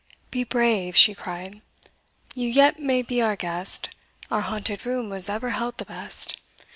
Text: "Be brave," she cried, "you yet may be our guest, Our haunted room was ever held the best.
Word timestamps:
"Be 0.31 0.43
brave," 0.43 0.95
she 0.97 1.13
cried, 1.13 1.61
"you 2.33 2.49
yet 2.49 2.79
may 2.79 3.03
be 3.03 3.21
our 3.21 3.35
guest, 3.35 3.91
Our 4.31 4.41
haunted 4.41 4.83
room 4.83 5.11
was 5.11 5.29
ever 5.29 5.51
held 5.51 5.77
the 5.77 5.85
best. 5.85 6.37